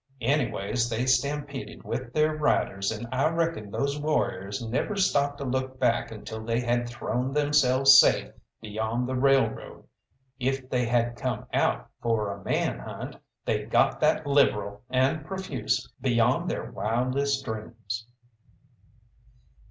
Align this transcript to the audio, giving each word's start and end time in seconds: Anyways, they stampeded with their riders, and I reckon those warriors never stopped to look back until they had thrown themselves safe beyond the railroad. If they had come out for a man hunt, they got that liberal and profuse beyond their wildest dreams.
Anyways, 0.21 0.89
they 0.89 1.05
stampeded 1.05 1.83
with 1.83 2.11
their 2.11 2.35
riders, 2.35 2.89
and 2.91 3.07
I 3.11 3.29
reckon 3.29 3.69
those 3.69 3.99
warriors 4.01 4.59
never 4.59 4.95
stopped 4.95 5.37
to 5.37 5.43
look 5.43 5.79
back 5.79 6.09
until 6.11 6.43
they 6.43 6.59
had 6.59 6.89
thrown 6.89 7.33
themselves 7.33 7.99
safe 7.99 8.31
beyond 8.61 9.07
the 9.07 9.13
railroad. 9.13 9.83
If 10.39 10.71
they 10.71 10.87
had 10.87 11.17
come 11.17 11.45
out 11.53 11.87
for 12.01 12.33
a 12.33 12.43
man 12.43 12.79
hunt, 12.79 13.17
they 13.45 13.65
got 13.65 13.99
that 13.99 14.25
liberal 14.25 14.81
and 14.89 15.23
profuse 15.23 15.87
beyond 16.01 16.49
their 16.49 16.71
wildest 16.71 17.45
dreams. 17.45 18.07